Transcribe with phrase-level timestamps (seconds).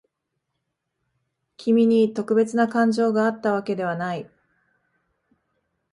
[1.57, 4.27] 君に特別な感情があったわけではない。